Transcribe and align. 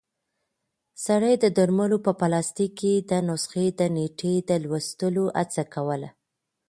سړی 1.05 1.33
د 1.43 1.45
درملو 1.57 1.97
په 2.05 2.11
پلاستیک 2.19 2.71
کې 2.79 2.93
د 3.09 3.11
نسخې 3.27 3.65
د 3.79 3.81
نیټې 3.95 4.35
د 4.49 4.51
لوستلو 4.63 5.25
هڅه 5.39 5.63
کوله. 5.73 6.09